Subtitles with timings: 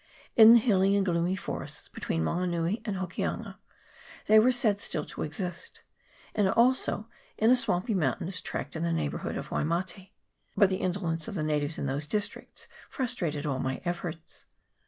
[0.35, 3.59] In the hilly and gloomy forests between Mango nui and Hokianga
[4.25, 5.83] they were said still to exist,
[6.33, 10.09] and also in a swampy mountainous tract in the neighbourhood of Waimate;
[10.57, 14.47] but the indolence of the natives in those districts frustrated all my efforts.